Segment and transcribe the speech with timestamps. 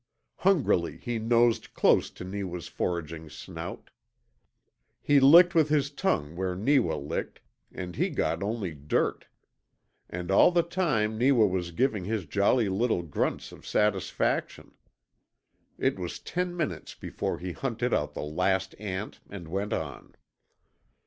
[0.37, 3.91] Hungrily he nosed close to Neewa's foraging snout.
[4.99, 7.39] He licked with his tongue where Neewa licked,
[7.71, 9.27] and he got only dirt.
[10.09, 14.73] And all the time Neewa was giving his jolly little grunts of satisfaction.
[15.77, 20.15] It was ten minutes before he hunted out the last ant and went on.